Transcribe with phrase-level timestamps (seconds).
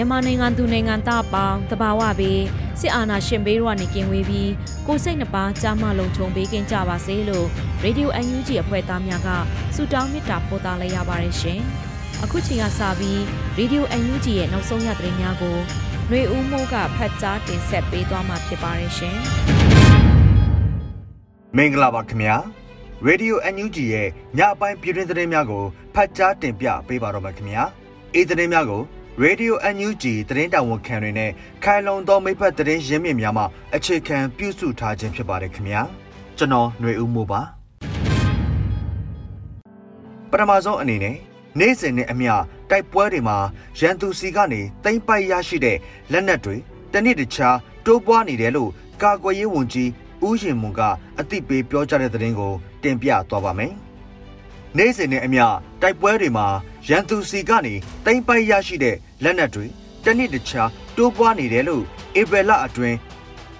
[0.00, 2.42] မြန်မာနိုင်ငံသူနိုင်ငံသားအပေါင်းတဘာဝပေး
[2.80, 4.52] စစ်အာဏာရှင်ဘေးတို့ကနေကင်းဝေးပြီး
[4.86, 7.46] ကိုစိတ်နှပါကြားမလုံးချုံပေးကင်းကြပါစေလို့
[7.82, 9.28] ရေဒီယို UNG အဖွဲ့သားများက
[9.74, 11.60] ဆုတောင်းမေတ္တာပို့သလိုက်ရပါတယ်ရှင်။
[12.22, 13.20] အခုချိန်ကစပြီး
[13.58, 15.56] ရေဒီယို UNG ရဲ့နောက်ဆုံးရသတင်းများကို
[16.08, 19.16] ຫນွေဦးမိုးကဖတ်ကြားတင်ဆက်ပေးသွားမှာဖြစ်ပါတယ်ရှင်။
[21.56, 22.36] မင်္ဂလာပါခင်ဗျာ။
[23.08, 27.62] Radio UNG ရဲ့ညအပိုင်းပြည်တွင်းသတင်းများကိုဖတ်ကြားတင်ပြပေးပါတော့မယ်ခင်ဗျာ။
[28.14, 28.82] အေးသတင်းများကို
[29.22, 31.30] ရေဒီယို NUG သတင်းတာဝန်ခံတွေနဲ့
[31.64, 33.44] ခိုင်လုံသောမိဖက်သတင်းရင်းမြစ်များမှ
[33.76, 35.82] အခြေခံပြုစုထားခြင်းဖြစ်ပါတယ်ခင်ဗျာ
[36.38, 37.40] ကျွန်တော်ຫນွေဦးမိုးပါ
[40.30, 41.16] ပထမဆုံးအနေနဲ့
[41.58, 42.32] နေ့စဉ်နဲ့အမျှ
[42.70, 43.38] တိုက်ပွဲတွေမှာ
[43.80, 45.76] ရန်သူစီကနေတိမ့်ပိုက်ရရှိတဲ့
[46.12, 46.56] လက်နက်တွေ
[46.92, 48.70] တနည်းတခြားတိုးပွားနေတယ်လို့
[49.02, 49.90] ကာကွယ်ရေးဝန်ကြီး
[50.26, 50.80] ဦးရင်မွန်က
[51.18, 53.72] အသိပေးပြောကြားတဲ့သတင်းကိုတင်ပြသွားပါမယ်
[54.76, 55.44] နေ့စဉ်နဲ့အမျှ
[55.82, 56.46] တိုက်ပွဲတွေမှာ
[56.88, 57.74] ရန်သူစီကနေ
[58.06, 59.66] တိမ့်ပိုက်ရရှိတဲ့လက်နက်တွေ
[60.04, 61.84] တနည်းတခြားတိုးပွားနေတယ်လို့
[62.20, 62.96] ဧပြီလအတွင်း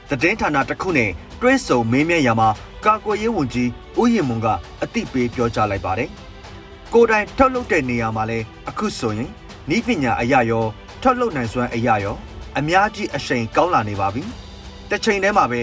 [0.08, 2.48] သတင်းဌာနတစ်ခုနဲ့တွဲဆုံမေးမြန်းရမှာ
[2.84, 4.46] ကာကွယ်ရေးဝန်ကြီးဦးရင်မွန်က
[4.82, 6.08] အသိပေးပြောကြားလိုက်ပါတယ်။
[6.92, 9.30] ကိုယ်တိုင်ထုတ်လုပ်တဲ့နေရာမှာလဲအခုဆိုရင်
[9.76, 10.64] ဤပညာအရာရော
[11.02, 12.16] ထုတ်လုပ်နိုင်စွမ်းအရာရော
[12.58, 14.22] အများကြီးအရှိန်ကောင်းလာနေပါပြီ။
[14.90, 15.60] တစ်ချိန်တည်းမှာပဲ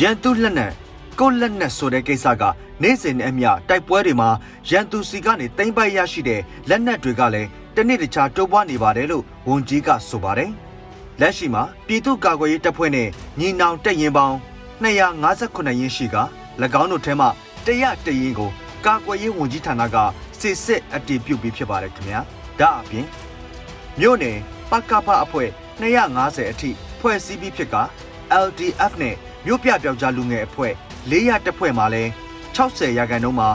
[0.00, 0.72] ရန်သူလက်နက်
[1.20, 2.42] ကိုလက်နက်ဆိုတဲ့ကိစ္စက
[2.82, 4.30] နေ့စဉ်နဲ့အမျှတိုက်ပွဲတွေမှာ
[4.70, 10.50] ရန်သူစီကနေတိမ့်ပိုက်ရရှိတဲ့လက်နက်တွေကလည်းတနေ့တခြားတိုးပွားနေပါတယ်လို့ဝန်ကြီးကဆိုပါတယ်။
[11.20, 13.08] လက်ရှိမှာပြည်သူ့ကာကွယ်ရေးတပ်ဖွဲ့နဲ့
[13.38, 14.36] ညီနောင်တပ်ရင်းပေါင်း
[14.82, 16.16] 258ရင်းရှိက၎
[16.80, 17.26] င်းတို့ထဲမှ
[17.66, 18.50] တရတရင်ကို
[18.86, 19.96] ကာကွယ်ရေးဝန်ကြီးဌာနက
[20.40, 22.20] စစ်စစ်အတည်ပြုပြီးဖြစ်ပါတယ်ခင်ဗျာ။
[22.60, 23.06] ဒါအပြင်
[24.00, 24.38] မြို့နယ်
[24.70, 25.48] ပကဖအဖွဲ့
[25.80, 26.70] 250အထိ
[27.00, 27.76] ဖွဲ့စည်းပြီးဖြစ်က
[28.44, 29.14] LDF နဲ့
[29.46, 30.74] မြို့ပြပြောက်ကြားလူငယ်အဖွဲ့
[31.10, 32.10] 400တပ်ဖွဲ့မှာလည်း
[32.56, 33.48] 60ရာခိုင်နှုန်းမှာ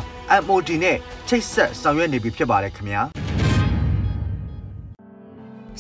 [0.44, 3.02] MOD နဲ့ချိတ်ဆက်ဆောင်ရွက်နေပြီဖြစ်ပါတယ်ခင်ဗျာ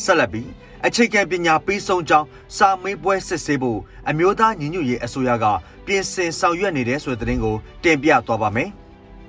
[0.03, 0.49] ဆက်လက်ပြီး
[0.87, 5.45] အခြေခံပညာပေးဆုံးကြောင်းစာမေးပွဲစစ်ဆေးဖို့အမျိုးသားညီညွတ်ရေးအစိုးရက
[5.85, 8.69] ပြင်ဆင်ဆောင်ရွက်နေတဲ့ဆိုတဲ့သတင်းကိုတင်ပြသွားပါမယ်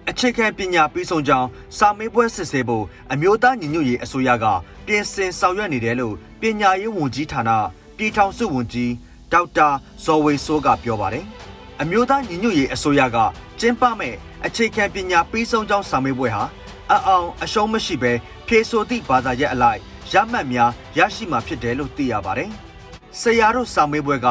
[0.08, 4.46] အခြေခံပညာပြီးဆုံးကြောင်းစာမေးပွဲစစ်ဆေးဖို့အမျိုးသားညီညွတ်ရေးအစိုးရက
[4.86, 7.50] ပြင်ဆင်ဆောင်ရွက်နေတယ်လို့ပညာရေးဝန်ကြီးဌာန
[7.96, 8.92] ပြည်ထောင်စုဝန်ကြီး
[9.32, 9.68] ဒေါက်တာ
[10.04, 11.26] ဇော်ဝေစိုးကပြောပါတယ်။
[11.82, 13.16] အမျိုးသားညီညွတ်ရေးအစိုးရက
[13.60, 14.14] ကျင်းပမဲ့
[14.46, 16.44] အခြေခံပညာပြီးဆုံးကြောင်းစာမေးပွဲဟာ
[16.92, 18.12] အအောင်အရှုံးမရှိဘဲ
[18.46, 19.80] ဖြေဆိုသည့်ဘာသာရပ်အလိုက်
[20.12, 22.50] ရမှတ်များရရှိမှာဖြစ်တယ်လို့သိရပါတယ်။
[23.20, 24.26] ဆရာတို့စာမေးပွဲက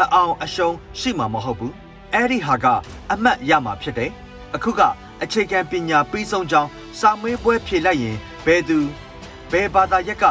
[0.00, 1.72] အအောင်အရှုံးရှိမှာမဟုတ်ဘူး။
[2.14, 2.66] အဲ့ဒီဟာက
[3.12, 4.10] အမှတ်ရမှာဖြစ်တယ်။
[4.54, 4.80] အခုက
[5.22, 6.70] အခြေခံပညာပြီးဆုံးကြောင်း
[7.00, 8.78] စာမေးပွဲဖြေလိုက်ရင်ဘယ်သူ
[9.52, 10.24] ဘယ်ဘာသာရပ်က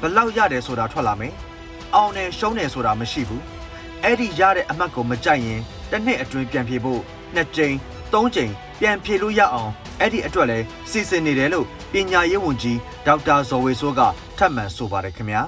[0.00, 1.32] ဘလောက်ရတယ်ဆိုတာထွက်လာမယ်။
[1.94, 3.42] အောင်တယ်ရှုံးတယ်ဆိုတာမရှိဘူး။
[4.04, 7.00] အဲ့ဒီရတဲ့အမှတ်ကိုမကြိုက်ရင် တစ်နှစ်အတွင်းပြန်ဖြေဖို့
[7.34, 7.74] နှစ်ကြိမ်
[8.12, 9.70] သုံးကြိမ်ပြန်ဖြေလို့ရအောင်
[10.00, 10.58] အဲ့ဒီအတွက်လဲ
[10.90, 14.00] စီစဉ်နေတယ်လို့ပညာရေးဝန်ကြီးဒေါက်တာဇော်ဝေစိုးက
[14.38, 15.42] ထပ်မံဆိုပါတယ်ခင်ဗျာ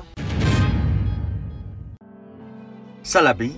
[3.11, 3.57] ဆက်လက်ပြီး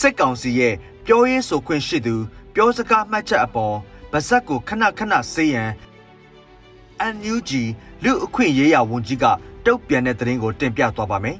[0.00, 0.74] စစ်ကောင်စီရဲ့
[1.06, 2.14] ပြောရေးဆိုခွင့်ရှိသူ
[2.54, 3.74] ပြောစကားမှတ်ချက်အပေါ်
[4.12, 5.70] ဗဇက်ကိုခဏခဏဆေးရန်
[7.14, 7.50] NUG
[8.04, 9.24] လူအခွင့်ရေးရာဝန်ကြီးက
[9.66, 11.38] တုတ်ပြန်တဲ့သတင်းကိုတင်ပြသွားပါမယ်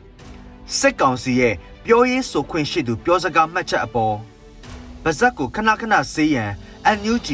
[0.78, 1.54] စစ်ကောင်စီရဲ့
[1.84, 4.14] ပြောရေးဆိုခွင့်ရှိသူပြောစကားမှတ်ချက်အပေါ်
[5.04, 6.50] ဗဇက်ကိုခဏခဏဆေးရန်
[6.98, 7.28] NUG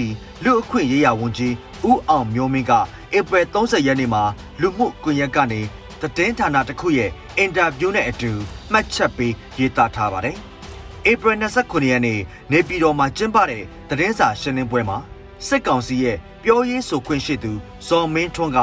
[0.44, 1.54] လူအခွင့်ရေးရာဝန်ကြီး
[1.88, 2.72] ဦးအောင်မျိုးမင်းက
[3.16, 4.22] ဧပြီ30ရက်နေ့မှာ
[4.60, 5.60] လူမှုကွန်ရက်ကနေ
[6.00, 8.30] သတင်းဌာနတစ်ခုရဲ့အင်တာဗျူးနဲ့အတူ
[8.72, 10.36] မှတ်ချက်ပေးရေးသားထားပါတယ်။
[11.10, 12.20] ဧပြီ29ရက်နေ့
[12.52, 14.98] နေပြည်တော်မှာကျင်းပတဲ့သတင်းစာရှင်းလင်းပွဲမှာ
[15.46, 17.52] စစ်ကောင်စီရဲ့ပြောရေးဆိုခွင့်ရှိသူ
[17.88, 18.60] ဇော်မင်းထွန်းက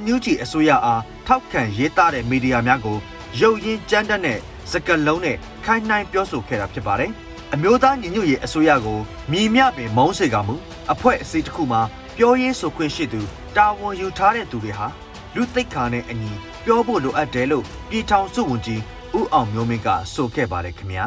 [0.00, 2.98] NUG အစိုးရအားထောက်ခံရေးသားတဲ့မီဒီယာများကို
[3.40, 4.38] ရုပ်ရင်းကြမ်းတက်တဲ့
[4.70, 7.12] စကားလုံးနဲ့ခိုင်းနှိုင်းပြောဆိုခဲ့တာဖြစ်ပါတယ်။
[7.54, 8.98] အမျိုးသားညီညွတ်ရေးအစိုးရကို
[9.32, 10.54] မြည်မြပင်မုန်းစေကမူ
[10.92, 13.20] အဖွဲ့အစည်းတစ်ခုမှာပပြောရေးဆိုခွင့်ရှိသူ
[13.56, 14.86] တာဝန်ယူထားတဲ့သူတွေဟာ
[15.34, 16.32] လူသိက္ခာနဲ့အညီ
[16.64, 18.80] ပြောဖို့လိုအပ်တယ်လို့ပြည်ထောင်စုဝန်ကြီး
[19.18, 21.04] ဦးအောင်မျိုးမင်းကဆိုခဲ့ပါတယ်ခင်ဗျာ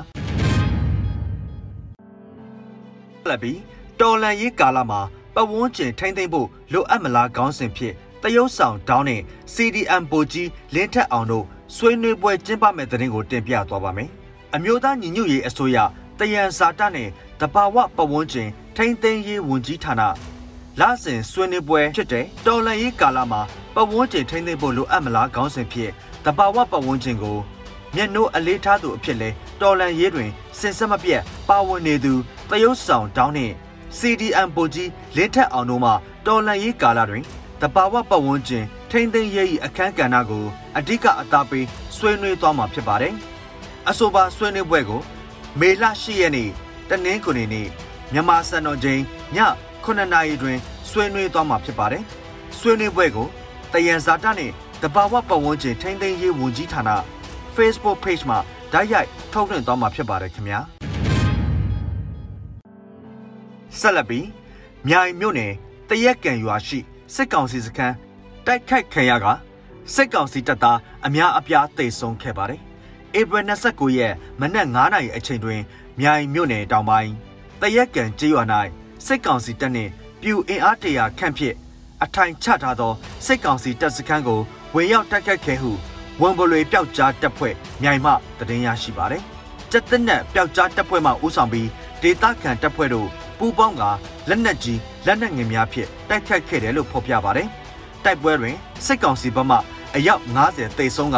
[3.30, 3.60] လက်ပြီး
[4.00, 5.02] တော်လန်ရေးကာလမှာ
[5.36, 7.94] ပဝန်းကျင်ထိမ့်သိမ့်ဖို့လိုအပ်မလားခေါင်းစဉ်ဖြစ်
[8.24, 9.22] တရုတ်ဆောင်တောင်းနဲ့
[9.54, 14.10] CDM ပိုကြီးလင်းထက်အောင်တို့ဆွေးနွေးပွဲကျင်းပမဲ့တဲ့တင်ကိုတင်ပြသွားပါမယ်။
[14.56, 15.78] အမျိုးသားညီညွတ်ရေးအစိုးရ
[16.20, 20.02] တယံဇာတနဲ့တဘာဝပဝန်းကျင်ထိမ့်သိမ်းရေးဝန်ကြီးဌာန
[20.80, 23.42] လစဉ်ဆွေးနွေးပွဲဖြစ်တဲ့တော်လန်ရေးကာလမှာ
[23.76, 25.92] ပဝန်းကျင်ထိမ့်သိမ်းဖို့လိုအပ်မလားခေါင်းစဉ်ဖြစ်
[26.26, 27.38] တဘာဝပဝန်းကျင်ကို
[27.96, 29.30] မျက်နှိုးအလေးထားသူအဖြစ်လဲ
[29.62, 30.30] တော်လန်ရေးတွင်
[30.60, 32.14] စင်ဆက်မပြတ်ပါဝင်နေသူ
[32.50, 33.52] တရုတ်ဆောင်တောင်းနဲ့
[34.00, 35.92] CDM ပိုကြီးလင်းထက်အောင်တို့မှ
[36.26, 37.24] တော်လန်ရေးကာလတွင်
[37.62, 40.46] တဘာဝပတ်ဝန်းကျင်ထိမ့်သိမ်းရေးအခမ်းကဏ္ဍကို
[40.78, 41.66] အဓိကအသားပေး
[41.98, 43.14] ဆွေးနွေးသွားမှာဖြစ်ပါတယ်။
[43.90, 45.02] အဆိုပါဆွေးနွေးပွဲကို
[45.60, 46.50] မေလ10ရက်နေ့
[46.90, 47.68] တနင်္ဂနွေနေ့
[48.14, 49.02] မြန်မာစံတော်ချိန်
[49.36, 49.38] ည
[49.86, 50.58] 9:00နာရီတွင်
[50.90, 52.04] ဆွေးနွေးသွားမှာဖြစ်ပါတယ်။
[52.60, 53.28] ဆွေးနွေးပွဲကို
[53.74, 56.82] တယံဇာတနှင့်တဘာဝပတ်ဝန်းကျင်ထိမ့်သိမ်းရေးဝန်ကြီးဌာန
[57.56, 58.38] Facebook Page မှာ
[58.74, 60.60] ဓာတ်ရိုက်ထုတ်လွှင့်သွားမှာဖြစ်ပါတယ်ခင်ဗျာ။
[63.80, 64.28] ဆက်လက်ပြီး
[64.88, 65.54] မြိုင်မြို့နယ်
[65.90, 66.80] တရက်ကံရွာရှိ
[67.16, 67.96] စစ်ကောင်စီစခန်း
[68.46, 69.26] တိုက်ခိုက်ခံရက
[69.94, 72.62] စစ်ကောင်စီတပ်သားအများအပြားတိတ်ဆုံးခဲ့ပါတယ်။
[73.20, 73.40] ဧပြီ
[73.70, 75.62] 29ရက်မနက်9:00နာရီအချိန်တွင်
[76.00, 77.12] မြိုင်မြို့နယ်တောင်ပိုင်း
[77.62, 78.44] တရက်ကံကျေးရွာ၌
[79.06, 81.56] စစ်ကောင်စီတပ်နှင့်ပြူအင်အားတရာခန့်ဖြင့်
[82.04, 82.94] အထိုင်ချထားသော
[83.26, 84.40] စစ်ကောင်စီတပ်စခန်းကို
[84.76, 85.72] ဝင်ရောက်တိုက်ခိုက်ခဲ့ဟု
[86.22, 88.12] ဝန်ပလွေပျောက်ကြားတပ်ဖွဲ့မြိုင်မှ
[88.50, 89.22] တည်င်းရရှိပါတယ်။
[89.72, 91.70] စစ်တပ်နဲ့ပျောက်ကြားတပ်ဖွဲ့မှဦးဆောင်ပြီး
[92.02, 93.08] ဒေသခံတပ်ဖွဲ့တို့
[93.38, 93.84] ပူးပေါင်းက
[94.30, 97.48] လက်နက်ကြီးလက်နက်ငယ်များဖြင့်တိုက်ခိုက်ခဲ့တယ်လို့ဖော်ပြပါတယ်။
[98.04, 98.56] တိုက်ပွဲတွင်
[98.86, 99.58] စစ်ကောင်စီဘက်မှ
[99.96, 101.18] အယောက်90တိတ်ဆုံးက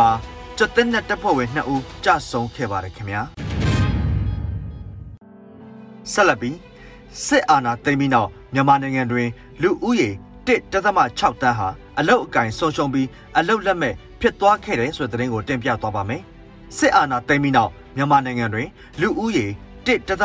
[0.57, 3.21] ကျက်တဲ့တပ်ဖွဲ့ဝင်2ဦးကြဆုံးခဲ့ပါတယ်ခင်ဗျာ။
[6.11, 6.57] ဆက်လက်ပြီး
[7.25, 9.27] စစ်အာဏာသိမ်းပြီးနောက်မြန်မာနိုင်ငံတွင်
[9.61, 10.09] လူဦးရေ
[10.47, 10.85] 1.6တန်း
[11.57, 11.67] ဟာ
[11.99, 13.07] အလုတ်အကင်ဆုံးရှုံးပြီး
[13.37, 16.21] အလုတ်လက်မဲ့ဖြစ်သွားခဲ့တယ်ဆိုတဲ့သတင်းကိုတင်ပြသွားပါမယ်။
[16.77, 18.67] စစ်အာဏာသိမ်းပြီးနောက်မြန်မာနိုင်ငံတွင်
[19.01, 19.45] လူဦးရေ
[19.85, 20.21] 1.6တန်း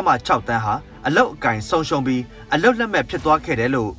[0.64, 0.74] ဟာ
[1.06, 2.22] အလုတ်အကင်ဆုံးရှုံးပြီး
[2.54, 3.90] အလုတ်လက်မဲ့ဖြစ်သွားခဲ့တယ်လို့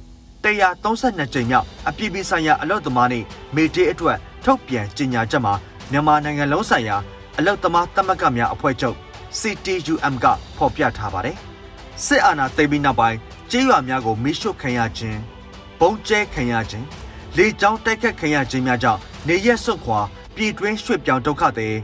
[0.44, 3.24] 132ကြိမ်မြောက်အပြည်ပြည်ဆိုင်ရာအလုတ်သမားနေ့
[3.56, 5.54] မေတေးအတွက်ထုတ်ပြန်ကြေညာချက်မှာ
[5.91, 6.97] မြန်မာနိုင်ငံလုံးဆိုင်ရာ
[7.38, 8.97] အလုတ်သမားသမဂ္ဂများအဖွဲ့ချုပ်
[9.39, 10.25] CTUM က
[10.57, 11.38] ဖော်ပြထားပါတယ်။
[12.05, 13.17] စစ်အာဏာသိမ်းပြီးနောက်ပိုင်း
[13.51, 15.17] ကျေးရွာများကိုမိရှုခံရခြင်း၊
[15.79, 16.85] ပုံကျဲခံရခြင်း၊
[17.38, 19.99] လေကြောင်းတိုက်ခတ်ခံရခြင်းများကြောင့်နေရက်စွန့်ခွာ
[20.35, 21.75] ပြည်တွင်းရွှေ့ပြောင်းဒုက္ခသည်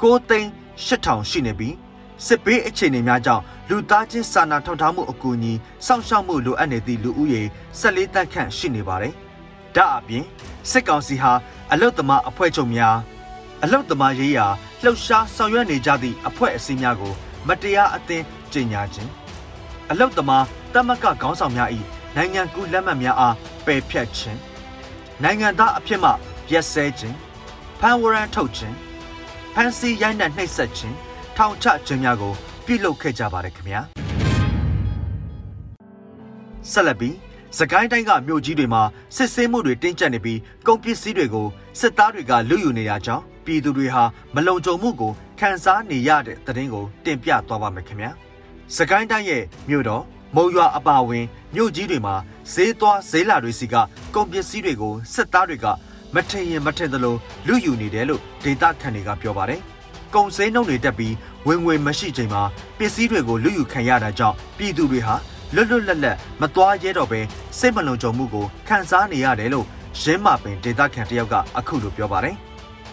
[0.00, 0.48] 6သိန်း
[0.86, 1.74] 8000ရှိနေပြီး
[2.26, 5.52] စစ်ဘေးအခြေအနေများကြောင့်လူသားချင်းစာနာထောက်ထားမှုအကူအညီ
[5.86, 7.42] စောင့်ရှောက်မှုလိုအပ်နေသည့်လူဦးရေ
[7.80, 9.14] 14တန်းခန့်ရှိနေပါတယ်။
[9.76, 10.24] ဒါအပြင်
[10.70, 11.32] စစ်ကောင်စီဟာ
[11.72, 12.96] အလုတ်သမားအဖွဲ့ချုပ်များ
[13.64, 14.46] အလုတ်သမားရေးရာ
[14.84, 17.12] လှုပ်ရှားဆောင်ရွက်နေကြသည့်အဖွဲ့အစည်းများကို
[17.48, 19.10] မတရားအသင်းကြေညာခြင်း
[19.90, 20.44] အလုတ်သမား
[20.74, 21.68] တမကခေါင်းဆောင်များ၏
[22.16, 23.34] နိုင်ငံကူးလက်မှတ်များအား
[23.66, 24.38] ပယ်ဖျက်ခြင်း
[25.22, 26.10] နိုင်ငံသားအဖြစ်မှ
[26.52, 27.16] ရက်စဲခြင်း
[27.80, 28.76] ဖန်ဝရန်ထုတ်ခြင်း
[29.54, 30.96] ဖန်စီရိုက်နှက်နှိပ်စက်ခြင်း
[31.36, 32.32] ထောင်ချခြင်းများကို
[32.66, 33.80] ပြုလုပ်ခဲ့ကြပါတယ်ခင်ဗျာ
[36.70, 37.16] ဆက်လက်ပြီး
[37.58, 38.82] စကိုင်းတိုင်းကမြို့ကြီးတွေမှာ
[39.16, 41.46] စစ်ဆေးမှုတွေတင်းကျပ်နေပြီးကုန်ပစ္စည်းတွေကို
[41.80, 44.02] စစ်သားတွေကလူယူနေရကြောင်း ပြည်သူတွေဟာ
[44.34, 48.10] မလုံခြုံမှုကိုခံစားနေရတဲ့သတင်းကိုတင်ပြသွားပါမယ်ခင်ဗျာ
[48.76, 50.02] စကိုင်းတိုင်းရဲ့မြို့တော်
[50.36, 52.14] မုံရွာအပါဝင်မြို့ကြီးတွေမှာ
[52.52, 53.74] ဈေးသွားဈေးလာတွေစီက
[54.14, 55.66] ကုန်ပစ္စည်းတွေကိုစစ်သားတွေက
[56.14, 59.60] မထင်ရင်မထင်သလိုလူယူနေတယ်လို့ဒေတာခန်တွေကပြောပါတယ်
[60.14, 61.14] ကုန်စည်နှုန်းတွေတက်ပြီး
[61.46, 62.42] ဝင်ငွေမရှိချိန်မှာ
[62.78, 65.14] ပစ္စည်းတွေကိုလူယူခံရတာကြောင့်ပြည်သူတွေဟာ
[65.54, 67.20] လွတ်လွတ်လပ်လပ်မသွားရဲတော့ဘဲ
[67.58, 69.66] စိတ်မလုံခြုံမှုကိုခံစားနေရတယ်လို့
[70.00, 72.36] ရင်းမာပင်ဒေတာခန်တယောက်ကအခုလိုပြောပါတယ်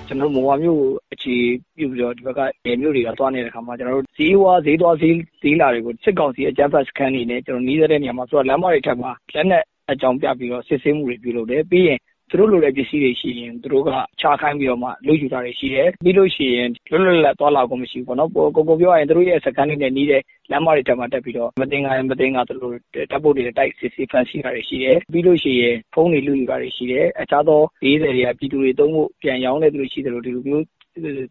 [0.07, 1.35] ကျွန်တော်တို့မော်ဝါမျိုးကိုအခြေ
[1.77, 11.99] ပြုပြီးတော့ဒီဘက်ကနယ်မျိုးတွေကသွားနေတဲ့ခါမှာကျွန်တော်တို့ဈေးဝါဈေးသွားဈေးဈေးလာတွေကိုစစ်ကောင်စီအကြမ်းဖက်စခန်းနေနဲ့ကျွန်တော်နီးတဲ့နေရာမှာဆိုတော့လမ်းမတွေထက်မှာလက်နဲ့အကြောင်းပြပြီးတော့စစ်ဆေးမှုတွေပြုလုပ်တယ်ပြီးရင်
[12.29, 13.89] သူတို့လိုတဲ့ပစ္စည်းတွေရှိရင်သူတို့က
[14.19, 22.73] ချခိုင်းပြီးတော့မှလုပ်ယူတာတွေရှိတယ်ပြီးလို့ရှိရင်လွတ်လွတ်လပ်သွားလာကုန်မရှိဘူးပေါ့နော်ကိုကိုပြောရရင်သူတို့ရဲ့စကန်တွေနဲ့နီးတဲ့လမ်းမတွေတက်မှတက်ပြီးတော့မတင်ငါမတင်ငါသူတို့
[23.11, 30.65] တပ်ဖို့တွေတိုက်စစ်စစ်ဖန်ဆီးတာတွေရှိတယ်ပြီးလို့ရှိရင်ဖုန်းတွေလူယူတာတွေရှိတယ်အခြားသော40တွေကပြည်သူတွေသုံးဖို့ပြန်ရောင်းတဲ့သူတွေရှိတယ်လို့ဒီလိုမျိုး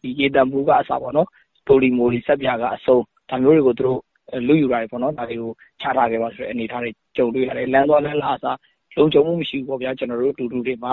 [0.02, 1.28] ဒီရေတံပူကအစားပေါ့နော်
[1.66, 2.96] ပိုလီမိုတွေဆက်ပြကအစုံ
[3.30, 4.00] ဒါမျိုးတွေကိုသူတို့
[4.46, 8.56] လူယူတာတွေပေါ့နော်ဒါတွေကိုချထားခဲ့ပါဆိုတဲ့အနေအထားတွေကြုံတွေ့ရတယ်လမ်းသွားလမ်းလာအစား
[8.96, 10.92] လုံခြုံမှုမရှိဘူးပေါ့ဗျာကျွန်တော်တို့တူတူတွေမှာ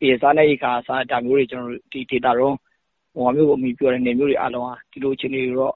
[0.00, 2.54] ဒီစားနေခါစားဒါမျိုးတွေကျွန်တော်တို့ဒီ data တော့
[3.14, 5.74] ဟိုမျိုးကိုအမိပြောတဲ့နေမျိုးတွေအလုံးဟာဒီလိုအခြေအနေတွေတော့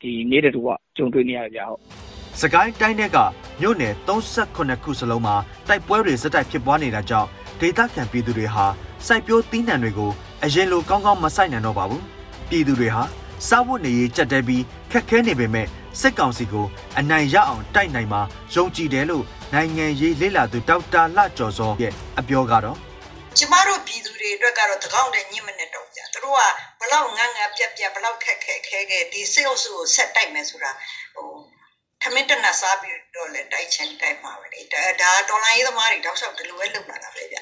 [0.00, 1.80] ဒီနေတဲ့တူကကြုံတွေ့နေရတယ်ဗျာဟုတ်
[2.40, 3.18] စကိုင်းတိုင်းတဲ့က
[3.60, 5.36] မြို့နယ်38ခုစလုံးမှာ
[5.68, 7.28] တိုက်ပွဲတွေစက်တိုက်ဖြစ်ပွားနေတာကြောင့်
[7.60, 8.66] ဒေသခံပြည်သူတွေဟာ
[9.06, 10.10] စိုက်ပျိုးသီးနှံတွေကို
[10.44, 12.02] အရင်လိုကောင်းကောင်းမဆိုင်နိုင်တော့ပါဘူး
[12.48, 13.02] ပြည်သူတွေဟာ
[13.48, 15.66] စားဝတ်နေရေးကြက်တဲပြီးခက်ခဲနေပေမဲ့
[16.00, 16.66] စစ်ကောင်စီကို
[16.98, 18.22] အနိုင်ရအောင်တိုက်နိုင်မှာ
[18.54, 19.24] ယုံကြည်တယ်လို့
[19.54, 22.76] နိုင်ငံရေးလေ့လာသူဒေါက်တာလှကျော်စောရဲ့အပြောကတော့
[23.38, 26.42] ကျမတို့ပြည်သူတွေအတွက်ကတော့တကောင်းတဲ့ညစ်မနဲ့တော့ကြာသူတို့က
[26.80, 30.70] ဘလောက်ငန်းငါပြက်ပြက်ဘလောက်ခက်ခဲခဲခဲဒီစေအုပ်စုကိုဆက်တိုက်မယ်ဆိုတာ
[31.14, 31.28] ဟို
[32.02, 37.36] ထမင်းတနတ်စားပြီးတော့လေတိုက်ချင်တိုက်မှာပဲလေဒါဒါတော်လိုင်းရေးသမားတွေတောက်လျှောက်ဒီလိုပဲလုပ်လာတာပဲဗျ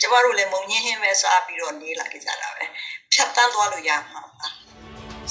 [0.00, 2.64] ကျမတို့လည်းမုံညင်းဟင်းပဲစားပြီးတော့နေလာကြတာပဲ
[3.12, 4.46] ဖြတ်တန်းသွားလို့ရမှာပါ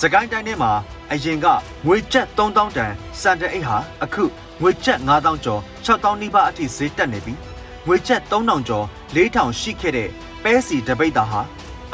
[0.02, 0.72] စကိုင်းတိုင်းထဲမှာ
[1.14, 1.46] အရင်က
[1.86, 4.24] ငွေကျပ်3000တန်စံတအိတ်ဟာအခု
[4.62, 7.40] ငွေကျပ်9000ကျော်6000နီးပါးအထိဈေးတက်နေပြီး
[7.88, 8.86] ငွေကျပ်3000ကျော်
[9.16, 10.10] 4000ရှိခဲ့တဲ့
[10.44, 11.42] ပဲစီတပိတ်တာဟာ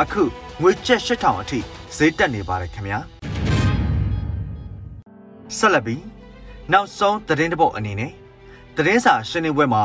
[0.01, 0.23] အခု
[0.61, 1.59] ငွေကျပ်8000အထိ
[1.97, 2.99] ဈေးတက်နေပါတယ်ခင်ဗျာ
[5.57, 6.03] ဆက်လက်ပြီး
[6.71, 8.11] နောက်ဆုံးသတင်းတပုတ်အနေနဲ့
[8.75, 9.83] သတင်းစာရှင်းလင်းပွဲမှာ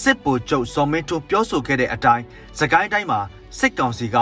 [0.00, 2.24] စစ်ဗိုလ်ချုပ်ဇော်မင်းထွန်းပြောဆိုခဲ့တဲ့အတိုင်း
[2.58, 3.20] စကိုင်းတိုင်းမှာ
[3.58, 4.16] စစ်ကောင်စီက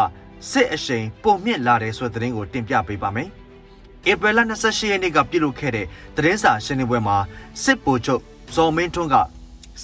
[0.50, 3.30] စစ်အရှိန်ပုံမြင့်လာတယ်ဆိုတဲ့သတင်းကိုတင်ပြပေးပါမယ်။
[4.10, 5.86] ဧပြီလ28ရက်နေ့ကပြုလုပ်ခဲ့တဲ့
[6.16, 7.16] သတင်းစာရှင်းလင်းပွဲမှာ
[7.62, 8.22] စစ်ဗိုလ်ချုပ်
[8.54, 9.14] ဇော်မင်းထွန်းက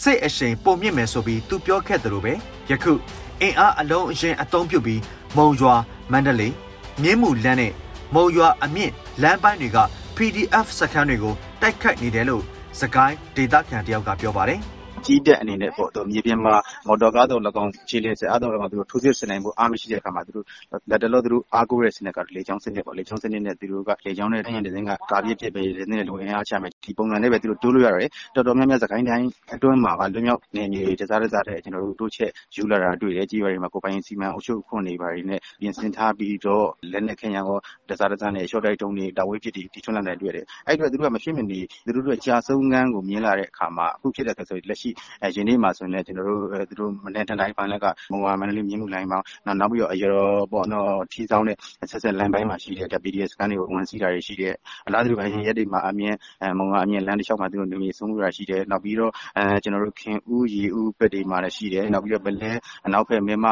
[0.02, 2.34] စစ်အရှိန်ပုံမြင့်မယ်ဆိုပြီးသူပြောခဲ့တယ်လို့ပဲ
[2.70, 2.92] ယခု
[3.40, 5.00] အင်အားအလုံးအရင်အသုံးပြုပြီး
[5.36, 5.74] မုံရွာ
[6.12, 6.54] မန္တလေး
[7.02, 7.72] မြင်းမူလမ်းနဲ့
[8.14, 9.78] မုံရွာအမြင့်လမ်းပိုင်းတွေက
[10.16, 12.42] PDF စခန်းတွေကိုတိုက်ခိုက်နေတယ်လို့
[12.80, 14.60] စကိုင်းဒေတာခန်တယောက်ကပြောပါတယ်။
[15.06, 16.54] ကြီးတက်အနေနဲ့ပေါ့သူမြေပြင်မှာ
[16.86, 20.46] မော်တော်ကားတော့၎င်း ခြေလျင်စစ်အားတော့၎င်းသူတို့ထိုးစစ်ဆင်နိုင်ဖို့ အားမရှိတဲ့အခါမှာသူတို့
[20.90, 40.44] လက်တလော သူတို့အားကိုးတဲ့စနစ်က လေချောင်းစနစ်ပေါ့ လေချောင်းစနစ်နဲ့ သူတို့က လေချောင်းနဲ့တိုင်းရတဲ့စင်းက ကာပြစ်ပြစ်ပဲတဲ့နဲ့လိုအင်အားချမယ် ဒီပုံစံနဲ့ပဲ သူတို့ တိုးလို့ရတယ် တော်တော်များများစကိုင်းတိုင်းအတွင်းမှာကလွမြောက်နေမြေတစားတစားတဲ့ကျွန်တော်တို့တိုးချက်ယူလာတာတွေ့တယ်ကြီးရွာတွေမှာ ကိုပိုင်စီမံအုပ်ချုပ်ခွင့်နေပါတွေနဲ့ ပြင်ဆင်ထားပြီးတော့ လက်နဲ့ခင်ရန်ကိုတစားတစားနဲ့ ရှော့တိုက်တုံးတွေ တာဝေးဖြစ်တီတီထွန်းလာတယ်တွေ့တယ်
[40.66, 44.90] အဲ့တော့သူတို့က မဖြစ်မနေ သူတို့တို့ကြာဆုံးငန်းကို မြင်လာတဲ့အခါမှာ အခုဖြစ်တဲ့ဆိုလက်ရှိ
[45.34, 50.16] ယင်းနေ့မှာဆိုရင်လည်း ကျွန်တော်တို့သူတို့မနေ့တတိုင်းပိုင်းလက်က မုံဝါမန္တလေး မြင်းမှုလိုင်းပေါင်းနောက်နောက်ပြီးတော့ အရော
[50.52, 51.56] ပေါ့နော်ထီဆောင်တဲ့
[51.90, 54.54] ဆက်ဆက်လမ်းပိုင်းမှာရှိတဲ့ PDF စကန်တွေကိုဝန်စီးတာတွေရှိတယ်
[54.86, 56.14] အလားတူပဲရက်တွေမှာအမြင်
[56.58, 62.52] မုံဝါအမြင်လမ်းတစ်လျှောက်မှာ သူတို့နေမြေဆုံးမှုတာရှိတယ် နောက်ပြီးတော့အဲကျွန်တော်တို့ခင်ဦးရီဦးပက်တွေမှာလည်းရှိတယ် နောက်ပြီးတော့ဗလဲ
[62.86, 63.46] အနောက်ဖက်မြမ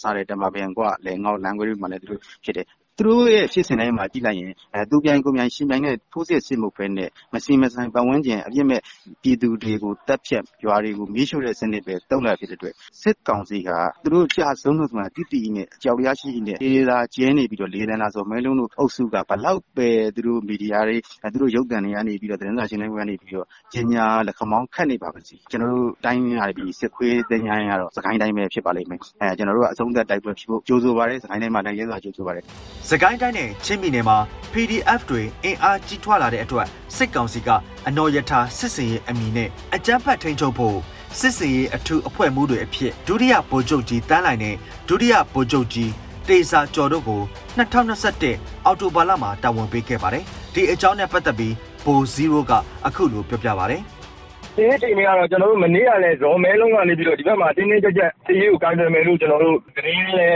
[0.00, 2.66] စားတဲ့ တမပင်ကွလေငေါလမ်းခွဲတွေမှာလည်း သူတို့ဖြစ်တယ်
[2.98, 4.52] သူတို့ရဲ့ ဖြစ်စဉ်တိုင်းမှာ ကြည့်လိုက်ရင်
[4.90, 8.80] သူပြိုင်ကိုယ်ပြိုင် ယှဉ်ပြိုင်တဲ့ ထိုးစစ်ဆင်မှုဘဲနဲ့ မဆီမဆိုင် ပတ်ဝန်းကျင် အပြစ်မဲ့
[9.22, 20.96] ပြည်သူတွေကို သတ်ဖြတ်၊ရွာတွေကို မီးရှို့တဲ့စနစ်ပဲ သုံးလာတာဖြစ်တဲ့အတွက် စစ်ကောင်စီဟာ သူတို့ကျဆုံးလို့ဆိုတာသိသိကြီးနဲ့ အကြောက်တရားရှိရှိနဲ့အေးသာကျဲနေပြီးတော့ လေသံသာဇော် မင်းလုံးတို့အုပ်စုက ဘယ်လောက်ပဲ သူတို့မီဒီယာတွေ
[21.32, 29.00] သူတို့ရုပ်သံတွေကနေပြီးတော့ သတင်းစာရှင်းလင်းပွဲကနေပြီးတော့ ကြေညာ လက်ခမောင်းခတ်နေပါပါစေ။ကျနော်တို့တိုင်းရပြီးစစ်ခွေးသင်္ချိုင်းကတော့ စစ်ကိုင်းတိုင်းပဲ ဖြစ်ပါလိမ့်မယ်။
[29.38, 32.44] ကျနော်တို့က အဆုံးသတ်တိုက်ပွဲဖြစ်ဖို့ ကြိုဆိုပါတယ်။စစ်ကိုင်းတိုင်းမှာ နိုင်ရဲစွာကြိုဆိုပါတယ်။။
[32.88, 34.18] စကိုင်းတိုင်းနဲ့ချင်းပြည်နယ်မှာ
[34.52, 37.48] PDF တွေအင်အားကြီးထွားလာတဲ့အတွက်စစ်ကောင်စီက
[37.86, 40.76] အနော်ရထားစစ်စင်ရေးအမည်နဲ့အကြမ်းဖက်ထိန်းချုပ်ဖို့
[41.18, 44.54] စစ်စင်ရေးအထူးအဖွဲ့မှုတွေအဖြစ်ဒုတိယဗိုလ်ချုပ်ကြီးတန်းလိုက်နဲ့
[44.88, 45.90] ဒုတိယဗိုလ်ချုပ်ကြီး
[46.28, 47.22] တေစာကျော်တို့ကို
[47.58, 50.24] 2021အောက်တိုဘာလမှာတာဝန်ပေးခဲ့ပါတယ်။
[50.54, 52.52] ဒီအကြောင်းနဲ့ပတ်သက်ပြီးဘိုဇီရိုက
[52.86, 53.82] အခုလိုပြောပြပါတယ်။
[54.56, 60.28] ဒီချိန်တွေကတော့ကျွန်တော်တို့မနေ့ကလည်းဇော်မဲလုံးကနေပြီးတော့ဒီဘက်မှာတင်းတင်းကြပ်ကြပ်စီးရီးကိုကိုင်တွယ်မယ်လို့ကျွန်တော်တို့သတင်းလဲ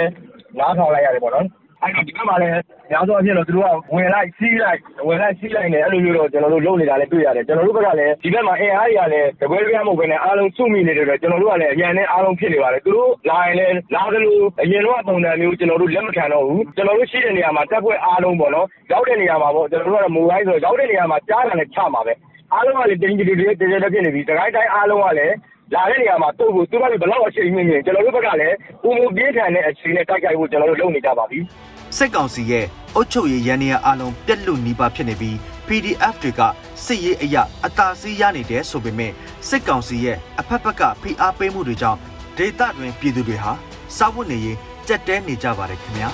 [0.59, 1.47] နားထောင်လိုက်ရတယ်ပေါ့နော်
[1.87, 2.53] အဲ့တော့ဒီဘက်မှာလည်း
[2.91, 22.13] များသောအားဖြင့်တော့သူတို့ကဝင်လိုက်စီးလိုက်ဝင်လိုက်စီးလိုက်နဲ့အဲ့လိုမျိုးတော့ကျွန်တော်တို့လုပ်နေတာလည်းတွေ့ရတယ်ကျွန်တော်တို့ဘက်ကလည်းဒီဘက်မှာအင်အားတွေကလည်းတပွဲတပြားမဟုတ်ဘဲနဲ့အားလုံးစုမိနေတဲ့အတွက်ကျွန်တော်တို့ကလည်းအရန်နဲ့အားလုံးဖြစ်နေပါတယ်သူတို့လာရင်လည်းလာသလိုအရင်တော့ပုံစံမျိုးကျွန်တော်တို့လက်မခံတော့ဘူးကျွန်တော်တို့ရှိတဲ့နေရာမှာတက်ပွဲအားလုံးပေါ့နော်ရောက်တဲ့နေရာမှာပေါ့ကျွန်တော်တို့ကမိုဘိုင်းဆိုရောက်တဲ့နေရာမှာကြားတာနဲ့ချမှာပဲ
[22.55, 25.35] အားလုံးကလည်းတင်းကြီးတွေတည်းတည်းဖြစ်နေပြီတခိုင်းတိုင်းအားလုံးကလည်း
[25.75, 31.39] လာတဲ့နေရာမှာတုတ်ဖို့သူကလည်းဘယ်လောက်အချိန်မြင့်မြင့်ကျွန်တော်တို့ဘက်ကလည်းပုံမပြင်းထန်တဲ့အချိန်နဲ့တိုက်ခိုက်ဖို့ကျွန်တော်တို့လုပ်နေကြပါပြီ
[31.97, 35.37] စစ်ကောင်စီရဲ့အုပ်ချုပ်ရေးရန်နေရအလုံးပြက်လူနီးပါဖြစ်နေပြီး
[35.69, 36.41] PDF တွေက
[36.85, 39.13] စစ်ရေးအရာအသာစီးရနေတယ်ဆိုပေမဲ့
[39.49, 41.99] စစ်ကောင်စီရဲ့အဖက်ဖက်ကဖိအားပေးမှုတွေကြောင့်
[42.37, 43.53] ဒေသတွင်ပြည်သူတွေဟာ
[43.97, 44.57] စားဝတ်နေရေး
[44.89, 46.11] ကြက်တဲနေကြပါတယ်ခင်ဗျာ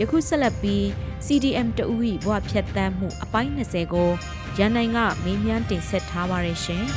[0.00, 0.82] ယခုဆက်လက်ပြီး
[1.26, 4.10] CDM တဦး၏ဘဝဖြတ်သန်းမှုအပိုင်း20ကို
[4.58, 6.84] ရန်နိုင်ကမေးမြန်းတင်ဆက်ထားပါရရှင်။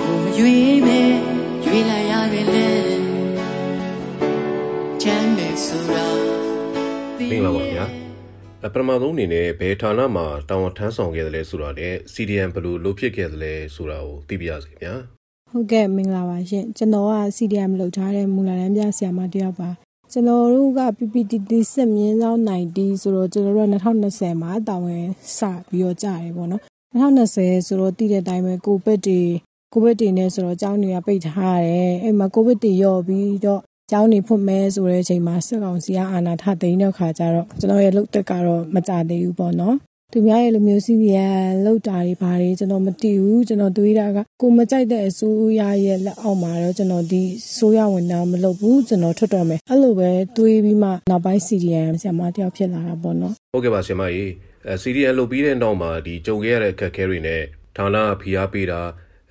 [0.00, 1.10] ကိုမရွေးမဲ့
[1.64, 2.68] ရွေးလိုက်ရတယ်လေ
[5.02, 6.04] ချမ်းပဲဆိုတာ
[7.30, 7.84] မင်္ဂလာပါဗျာ
[8.64, 14.94] အပထမဆုံးအနေနဲ့ဘယ်ဌာနမှာတာဝန်ထမ်းဆောင်ခဲ့တယ်လဲဆိုတာနဲ့ CDM ဘယ်လိုလုပ်ဖြစ်ခဲ့တယ်လဲဆိုတာကိုသိပြရစီဗျာ
[15.50, 19.70] ဟုတ်ကဲ့မင်္ဂလာပါရှင်ကျွန်တော်က CDM လုပ်ထားတဲ့မူလာတန်းပြဆရာမတယောက်ပါ
[20.12, 25.38] ကျွန်တော်တို့က PPTT စစ်မြင်းဆောင်90ဆိုတော့ကျွန်တော်တို့က2020မှာတာဝန်စ
[25.68, 26.62] ပြီးတော့ကြာတယ်ပေါ့နော်
[26.94, 29.20] 2020ဆိုတော့တည်တဲ့အတိုင်းပဲကိုဗစ်တွေ
[29.72, 39.76] ကိုဗစ်တွေနဲ့ဆိုတော့ကျောင်းတွေကပိတ်ထားတယ်အဲ့မှာကိုဗစ်တွေရော့ပြီးတော့ကျောင်းတွေဖွင့်မဲဆိုတဲ့အချိန်မှာစစ်ကောင်စီကအာဏာထသိမ်းတဲ့ခါကျတော့ကျွန်တော်ရဲ့လုပ်သက်ကတော့မကြသေးဘူးပေါ့နော်
[40.12, 47.22] သူများရဲ့လိုမျိုး CDM လောက်တာတွေဘာတွေကျွန်တော်မသိဘူးကျွန်တော်တွေးတာကကိုမကြိုက်တဲ့အစိုးရရဲ့လက်အောက်မှာတော့ကျွန်တော်ဒီ
[47.56, 54.30] ဆိုရဝန်ထမ်းမလုပ်ဘူးကျွန်တော်ထွက်တော့မယ်အဲ့လိုပဲတွေးပြီးမှနောက်ပိုင်း CDM ဆရာမတယောက်ဖြစ်လာတာပေါ့နော်ဟုတ်ကဲ့ပါဆရာမကြီး
[54.68, 57.42] အဲ CDM လုပ်ပြီးတဲ့နောက်မှာဒီကြုံခဲ့ရတဲ့အခက်အခဲတွေနဲ့
[57.76, 58.80] ဌာနဖိအားပေးတာ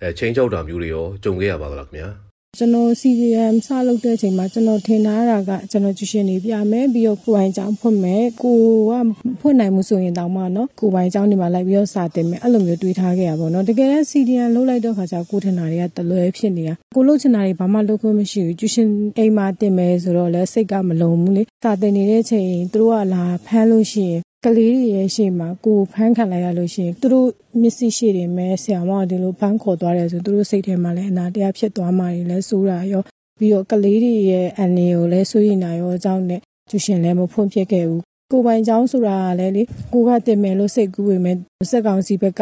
[0.01, 2.09] အဲချင်းချောက်တာမျိုးတွေရောကြုံခဲ့ရပါသလားခင်ဗျာ
[2.57, 8.57] ကျွန်တော် CDM စလုပ်တဲ့အချိန်မှာကျွန်တော်ထင်ထားတာကကျွန်တော်ကျူရှင်နေပြမယ်ပြီးတော့ကိုယ်ပိုင်ကျောင်းဖွင့်မယ်ကို
[8.89, 8.93] က
[9.41, 18.87] ဖွင့်နိုင်မှုဆိုရင်တောင်မှနော်ကိုယ်ပိုင်ကျောင်းနေမှာလိုက်ပြီးတော့စာတင်မယ်အဲ့လိုမျိုးတွေးထားခဲ့ရပါတော့နော်တကယ်တမ်း CDM လုပ်လိုက်တော့ခါကျကိုထင်တာတွေကတလွဲဖြစ်နေတာကိုလုပ်ချင်တာတွေဘာမှလုပ်ခွင့်မရှိဘူးကျူရှင်
[19.17, 27.27] အိမ်မှာတင်မယ်ဆိုတော့လဲစိတ်ကမလုံဘူးလေစာတင်နေတဲ့အချိန်သူတို့ကလာဖမ်းလို့ရှိရင် ကလေးတွေရဲ့ရှေ့မှာကိုဖမ်းခံလိုက်ရလို့ရှိရင်သူတို့
[27.61, 33.01] မျက်စိရှိတယ်မဲဆရာမကဒီလိုဖမ်းခေါ်သွားတယ်ဆိုသူတို့စိတ်ထဲမှာလည်းအနာတရားဖြစ်သွားမှလည်းစိုးတာရော
[33.39, 41.35] ပြီးတော့ကလေးတွေရဲ့အန်နေကိုလည်းစိုးရိမ်တာရောအကြောင်းနဲ့ကျူရှင်လည်းမဖွင့်ဖြစ်ခဲ့ဘူးကိုပိုင်ကျောင်းဆိုတာလည်းလေကိုကတင်မယ်လို့စိတ်ကူးပေမဲ့
[41.71, 42.41] စက်ကောင်စီဘက်က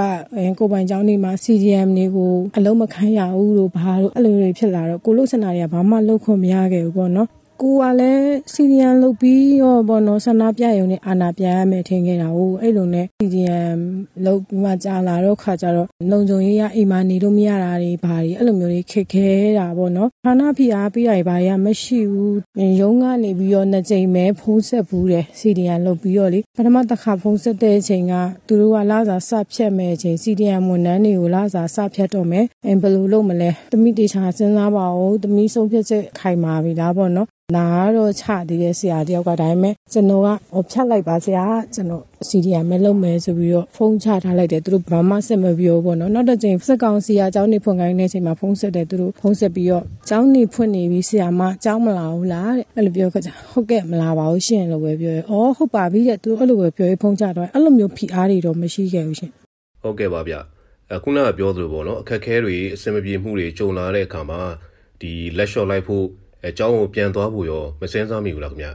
[0.60, 7.28] ကိုပိုင်ကျောင်းနေမှာ CDM တွေကိုအလုံးမခံရဘူးလို့ဘာလို့အဲ့လိုတွေဖြစ်လာတော့ကိုလို့စင်တာတွေကဘာမှလုပ်ခွင့်မရခဲ့ဘူးပေါ့နော်
[7.62, 13.72] ကိုကလည်းစီဒီယန်လုပ်ပြီးတော့ဘောနော်ဆန္ဒပြရုံနဲ့အာနာပြန်ရမယ်ထင်ခဲ့တာဟုတ်အဲ့လိုနဲ့စီဒီယန်
[14.26, 19.28] လုပ်ပြီးမှကြာလာတော့ခါကြတော့လုံခြုံရေးရအိမ်မှာနေလို့မရတာတွေဘာတွေအဲ့လိုမျိုးတွေခက်ခဲ
[19.60, 22.38] တာပေါ့နော်ဌာနဖိအားပေးတာတွေဘာတွေကမရှိဘူး
[22.82, 28.14] ရုံးကနေပြီးတော့နှစ်ကြိမ်ပဲဖုံးဆက်ဘူးတယ်စီဒီယန်လုပ်ပြီးတော့လေပထမတစ်ခါဖုံးဆက်တဲ့အချိန်က
[28.48, 32.46] သူတို့ကလာစာစဖြတ်မဲ့အချိန်စီဒီယန်ဝန်ထမ်းတွေကိုလာစာစဖြတ်တော့မယ်
[32.82, 59.32] ဘယ်လိုလုပ်မလဲတမိတေချာစဉ်းစားပါဦးတမိဆုံးဖြတ်ချက်ခိုင်မာပြီလားပေါ့နော်နာတော့ချသေးတယ်ဆရာတယောက်ကဒါပေမဲ့ကျွန်တော်ကဟိုဖြတ်လိုက်ပါဆရာကျွန်တော် CDM ပဲလုပ်မယ်ဆိုပြီးတော့ဖုန်းချထားလိုက်တယ်သူတို့ဘာမှဆက်မပြောဘောနော်နောက်တစ်ချိန်စက်ကောင်စီကကျောင်းနေဖွင့်ခိုင်းတဲ့အချိန်မှာဖုန်းဆက်တယ်သူတို့ဖုန်းဆက်ပြီးတော့ကျောင်းနေဖွင့်နေပြီဆရာမကျောင်းမလာဘူးလားတဲ့အဲ့လိုပြောခဲ့ကြဟုတ်ကဲ့မလာပါဘူးရှင်လို့ပဲပြောရဲအော်ဟုတ်ပါပြီတဲ့သူတို့အဲ့လိုပဲပြောရေးဖုန်းချတော့အဲ့လိုမျိုးဖိအားတွေတော့မရှိခဲ့ဘူးရှင်
[59.82, 60.36] ဟုတ်ကဲ့ပါဗျ
[60.94, 64.40] အခုနကပြောသလိုပေါ့နော်အခက်အခဲတွေအဆင်မပြေမှုတွေကြုံလာတဲ့အခါမှာ
[65.02, 66.06] ဒီလက်လျှော့လိုက်ဖို့
[66.47, 68.69] အเจ้าကိုပြန်သွားဖို့ရောမစင်းစားမိဘူးလားခင်ဗျ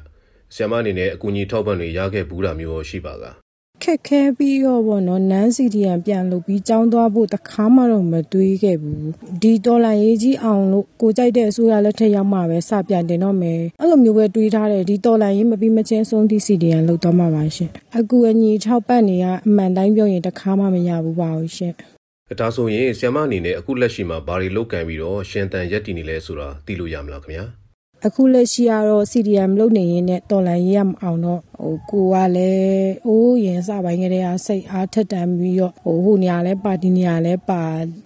[0.55, 3.35] ဆ iam မအနေနဲ့အကူအညီထောက်ပံ့တွေရခဲ့ဘူးတာမျိုးရောရှိပါလား
[3.83, 9.07] ခက်ခဲပြီးတော့ပေါ့နော်နန်းစီဒီယန်ပြန်လုပ်ပြီးကြောင်းသွားဖို့တခါမှတော့မတွေးခဲ့ဘူး
[9.41, 21.73] ဒီဒေါ်လာရေးကြီးအောင်လို့ကိုကြိုက်တဲ့အစိုးရလက်ထက်ရောက်မှပဲစပြန်တင်တော့မယ်အဲ့လိုမျိုးပဲတွေးထားတယ်ဒီဒေါ်လာရေးမပြီးမချင်းဆုံးဒီစီဒီယန်လုပ်တော့မှာပါရှင်အကူအညီထောက်ပံ့နေရအမှန်တိုင်းပြောရင်တခါမှမရဘူးပါဘူးရှင်
[22.40, 27.44] ဒါဆိုရင်ဆ iam မအနေနဲ့အခုလက်ရှိမှာဘာတွေလုပ်ကံပြီးတော့ရှင်တန်ရက်တည်နေလဲဆိုတာသိလို့ရမလားခင်ဗျာ
[28.06, 37.62] အခုလက်ရှိကတော့ CDM လုပ်နေရင်းနဲ့တော်လန်ရေးရမအောင်တော့ဟိုကိုကလည်းအိုးရင်စပိုင်းကလေးကစိတ်အားထက်တန်ပြီးတော့ဟိုဟိုနေရာလဲပါတီနေရာလဲပါ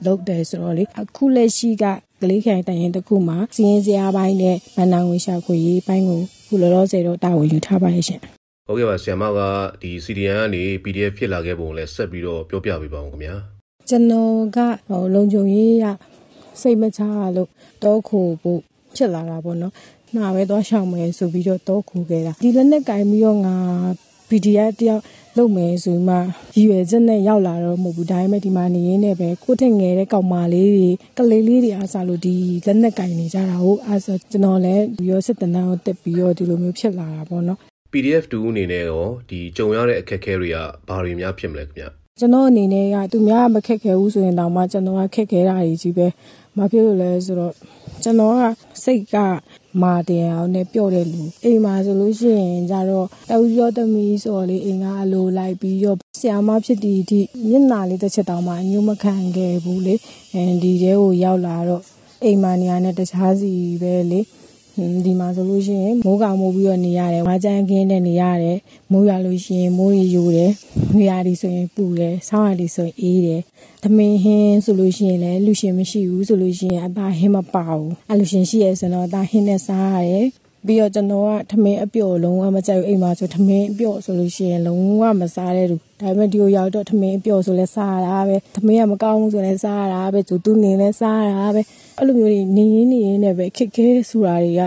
[0.07, 1.85] လုပ်တယ်ဆိုတော့လေအခုလက်ရှိက
[2.21, 8.21] ကလေးခိုင်တန်ရင်တခုမှာစီးရင်စရာပိုင်းနဲ့ဗန္နာဝင်ရှာခွေရေးပိုင်းကိုခုလောလောဆယ်တော့တာဝန်ယူထားပါရဲ့ရှင်
[8.67, 9.41] ဟုတ်ကဲ့ပါဆရာမက
[9.83, 13.56] ဒီ CDM ကနေ PDF ဖြစ်လာခဲ့ပုံလဲဆက်ပြီးတော့ပြောပြပေးပါဦးခင်ဗျာ
[13.89, 15.85] ကျွန်တော်ကဟိုလုံခြုံရေးရ
[16.61, 17.01] စိတ်မချ
[17.37, 17.51] လို့
[17.83, 18.61] တောခိုဖို့
[18.97, 19.73] ဖြစ်လာတာပေါ့နော်။
[20.15, 23.57] နှာပဲသွားရှောင်မယ်ဆိုပြီးတော့တောခုခဲ့တာ။ဒီလက်နဲ့ကင်ပြီးတော့ငါ
[24.29, 25.03] PDF တယောက်
[25.37, 26.15] လုပ်မယ်ဆိုမှ
[26.55, 32.35] ရည်ရွယ်ချက်နဲ့ရောက်လာတော့မဟုတ်ဘူးဒါပေမဲ့ဒီမှာနေရင်းနဲ့ပဲကိုထက်ငယ်တဲ့ကောင်မလေးတွေကလေးလေးတွေအားစားလို့ဒီ
[32.67, 37.59] လက်နဲ့ကင်နေကြတာဟုတ်အဲဆိုကျွန်တော်လည်းပြီးတော့စစ်တနန်းကိုတက်ပြီးတော့ဒီလိုမျိုးဖြစ်လာတာပေါ့နော်
[37.93, 40.57] PDF 2အနေနဲ့ရောဒီကြုံရတဲ့အခက်အခဲတွေက
[40.89, 46.07] ဘာတွေများဖြစ်မလဲခင်ဗျ ကျွန်တော်အနေနဲ့ကသူများမခက်ခဲဘူးဆိုရင်တောင်မှကျွန်တော်ကခက်ခဲတာကြီးပဲ
[46.57, 47.55] မဖြစ်လို့လဲဆိုတော့
[48.03, 48.41] ကျွန်တော်က
[48.85, 49.17] စိတ်က
[49.83, 59.95] မာတင်အောင်နဲ့ပြော့တဲ့လူအိမ်မှာဆိုလို့ရှိရင်ကြတော့တောက်ရောသမီးဆိုလေအိမ်ကအလိုလိုက်ပြီးရောဆရာမဖြစ်ဒီဒီမျက်နာလေးတစ်ချက်တောင်မှအညို့မခံခဲ့ဘူးလေ
[60.35, 61.83] အဲဒီတဲကိုရောက်လာတော့
[62.25, 63.53] အိမ်မှာနေရတဲ့တခြားစီ
[63.83, 64.21] ပဲလေ
[65.05, 68.59] ဒီမှာဆိုလို့ရှိရင်မိုးကောင်မိုးပြီးတော့နေရတယ်ဝါကြမ်းခင်းနဲ့နေရတယ်
[68.93, 70.53] မိုးရလို့ရှိရင်မိုးရီယိုတယ်
[70.95, 73.43] ငွေရည်ဆိုရင်ပူတယ်ဆောင်းရည်ဆိုရင်အေးတယ်
[73.83, 80.27] သမင်းဟင်းဆိုလို့ရှိရင်လည်းလူရှင်မရှိဘူးဆိုလို့ရှိရင်အသားဟင်းမပါဘူးအလူရှင်ရှိရဲဆိုတော့အသားဟင်းနဲ့စားရတယ်
[80.67, 91.63] ပြီးတော့ကျွန်တော်ကထမင်းအပြော့လုံးဝမကြိုက်ဘူးအိမ်မှာဆိုထမင်းအပြော့ဆိုလို့ရှိရင်လုံးဝမစားတဲ့သူဒါပေမဲ့ဒီကိုရောက်တော့ထမင်းအပြော့ဆိုလဲစားရတာပဲထမင်းကမကောင်းဘူးဆိုလဲစားရတာပဲသူသူနေလဲစားရတာပဲ
[91.99, 94.63] အဲ့လိုမျိုးတွေနေရင်းနေရင်းနဲ့ပဲခက်ခဲဆိုတာတွေက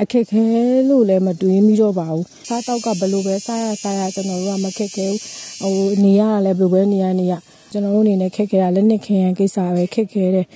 [0.00, 0.44] အခက်ခဲ
[0.88, 5.20] လို့လည်းမတွေးမိတော့ပါဘူးစားတော့ကဘလို့ပဲစားရစားရကျွန်တော်တို့ကမခက်ခဲဘူး
[5.62, 7.34] ဟိုနေရတာလည်းဘလို့ပဲနေရနေရ
[7.72, 10.46] ကျွန်တော်တို့အနေနဲ့ခက်ခဲတာလက်နက်ခဲရန်ကိစ္စပဲခက်ခဲတယ်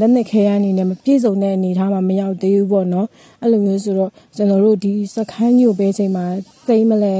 [0.00, 3.08] လက်နက်ခဲရန်အနေနဲ့မပြည့်စုံတဲ့အနေထားမှာမရောက်သေးဘူးပေါ့နော်
[3.42, 6.26] အဲ့လိုမျိုးဆိုတော့ကျွန်တော်တို့ဒီစခန်းညို့ပဲချိန်မှာ
[6.66, 7.14] သိမလဲ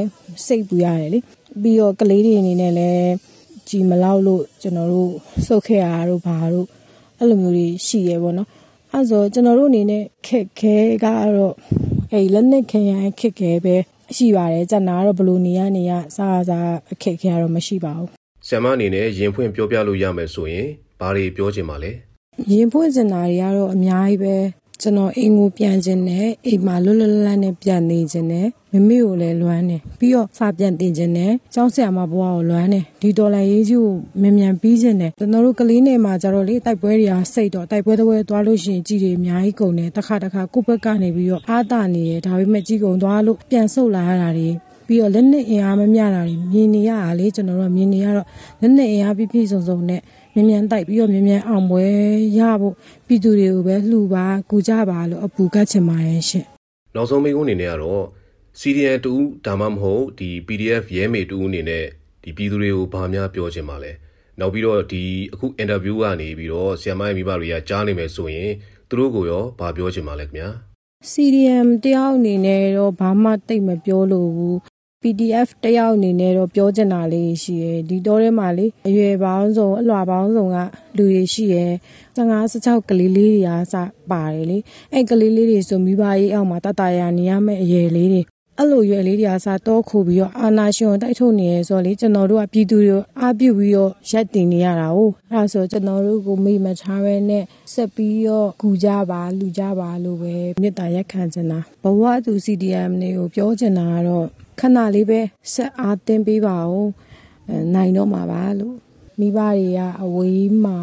[0.46, 1.18] စိတ်ပူရတယ်လေ
[1.62, 3.10] ပြီးတော့ကလေးတွေအနေနဲ့လည်း
[3.68, 5.10] ကြည်မလောက်လို့ကျွန်တော်တို့
[5.46, 6.66] စုတ်ခဲ့ရတာတို့ဘာတို့
[7.18, 8.48] အဲ့လိုမျိုးတွေရှိရဲပေါ့နော်
[8.92, 11.54] အဲ့ဆိုကျွန်တော်တို့အနေနဲ့ခက်ခဲကတော့
[12.12, 13.76] အဲ့လက်နက်ခဲရန်ခက်ခဲပဲ
[14.16, 18.08] ရှိပါတယ်ကျန်တာကတော့ဘလို့နေရနေရစားစားအခက်အခဲတော့မရှိပါဘူး
[18.48, 20.68] ဆ iam အနေနဲ့ရင်ဖွင့်ပြောပြလို့ရမယ်ဆိုရင်
[21.00, 21.90] ဘာတွေပြောချင်ပါလဲ
[22.52, 24.36] ရင်ဖွင့်စင်တာတွေကတော့အများကြီးပဲ
[24.82, 44.50] ကျွန်တော်အိမ်ကိုပြန်ခြင်းနဲ့အိမ်မှာလွတ်လွတ်လပ်လပ်နဲ့ပြန်နေခြင်းနဲ့မမေကိုလည်းလွမ်းတယ်ပြီးတော့စာပြန်တင်ခြင်းနဲ့ကျောင်းဆရာမဘွားကိုလွမ်းတယ်ဒီဒေါ်လာရေးကြီးကိုမြန်မြန်ပြီးခြင်းနဲ့ကျွန်တော်တို့ကလေးနေမှာကျတော့လေတိုက်ပွဲတွေကစိတ်တော့တိုက်ပွဲတွေသွားလို့ရှိရင်ကြီးတွေအများကြီးကုန်တယ်တစ်ခါတစ်ခါကိုယ့်ဘက်ကနေပြီးတော့အားတာနေတယ်ဒါပေမဲ့ကြီးကုန်သွားလို့ပြန်ဆုတ်လာရတာတွေ
[44.86, 48.26] ပြီးတော့လက်နက်အင်အားမမျှတာတွေမြင်နေရတာလေကျွန်တော်တို့ကမြင်နေရတော့
[48.60, 50.00] လက်နက်အင်အားပြည့်ပြည့်စုံစုံနဲ့
[50.34, 51.84] မြန်မြန်တိုက်ပြီးတော့မြန်မြန်အောင်ပွဲ
[52.38, 52.74] ရဖို့
[53.06, 56.46] ပြည်သူတွေကိုပဲလှူပါကူကြပါလို့အပူကတ်ချင်ပါတယ်ရှင်
[56.94, 58.04] နောက်ဆုံးမိကုန်းအနေနဲ့ကတော့
[58.60, 59.12] CDN တူ
[59.46, 61.84] ဒါမှမဟုတ်ဒီ PDF ရဲမေတူအနေနဲ့
[62.22, 63.92] ဒီပြည်သူတွေကိုဘာများပြောချင်ပါလဲ
[64.40, 68.50] နောက်ပြီးတော့ဒီအခု interview ကနေပြီးတော့ဆီယမိုင်းမိဘတွေကကြားနေမယ်ဆိုရင်
[68.88, 70.48] သူတို့ကိုရောဘာပြောချင်ပါလဲခင်ဗျာ
[71.12, 74.56] CDM တယောက်အနေနဲ့တော့ဘာမှတိတ်မပြောလို့ဘူး
[75.04, 80.56] PDF တယောက်အနေနဲ့တော့ပြောချင်တာလေးရှိရယ်ဒီတော့ထဲမှာလေအရွယ်ပေါင်းစုံအလွှာပေါင်းစုံက
[80.96, 81.72] လူတွေရှိရယ်
[82.16, 83.74] 15 16ကလေးလေးတွေကစ
[84.10, 84.58] ပါတယ်လေ
[84.92, 88.22] အဲ့ကလေးလေးတွေဆိုမိဘရေးအောက်မှာတတရာနေရမယ့်အရွယ်လေးတွေ
[88.58, 94.98] အဲ့လိုရွယ်လေးတွေကစားတော့ခိုးပြီးတော့အာနာရှင်တိုက်ထုတ်နေရဲဆိုတော့လေကျွန်တော်တို့ကပြည်သူတွေကိုအားပြုပြီးတော့ရက်တင်နေရတာ哦
[95.30, 104.26] အဲ့ဒါဆိုကျွန်တော်တို့ကိုမိမထားပဲနဲ့ဆက်ပြီးတော့ကူကြပါလူကြပါလို့ပဲမေတ္တာရက်ခံချင်တာဘဝသူ CDM တွေကိုပြောချင်တာကတော့
[104.60, 105.20] ခဏလေးပဲ
[105.52, 106.88] ဆက်အားတင်ပေးပါဦး
[107.74, 108.76] နိုင်တော့မှာပါလို့
[109.20, 110.76] မိဘတွေကအဝေးမှာ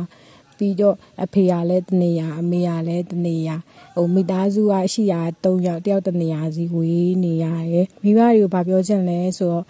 [0.58, 3.50] ပြီးတော့အဖေကလည်းတနေရအမေကလည်းတနေရ
[3.96, 5.14] ဟိုမိသားစုကရှိရ
[5.44, 9.66] ၃ယောက်တယောက်တနေရစီဝေးနေရတယ်မိဘတွေကိုဗာပြောချင်လဲဆိုတော့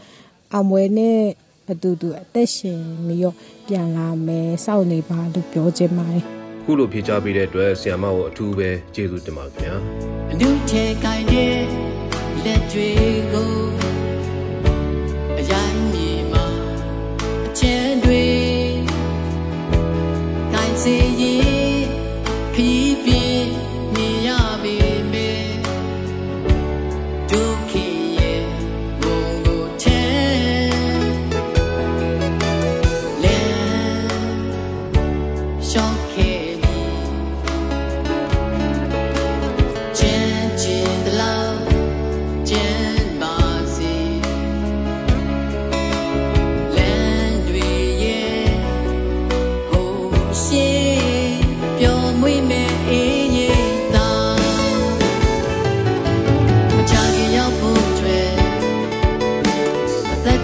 [0.54, 1.20] အောင်မွေနဲ့
[1.70, 3.36] အတူတူအသက်ရှင်ပြီးတော့
[3.68, 6.24] ပြန်လာမယ်စောင့်နေပါလို့ပြောချင်ပါတယ်
[6.64, 9.76] ခုလိုဖြေချပေးတဲ့အတွက်ဆီယမကိုအထူးပဲကျေးဇူးတင်ပါတယ်ခင်ဗျာ
[10.32, 11.60] အနုချေကိုင်းတဲ့
[12.44, 12.90] လက်တွေ
[13.34, 13.67] ကို
[20.88, 21.57] цієї.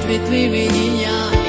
[0.03, 0.63] တွေ့တွေ့ပဲ
[1.03, 1.42] ရ